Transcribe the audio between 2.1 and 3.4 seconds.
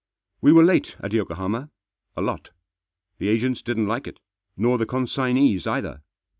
A lot. The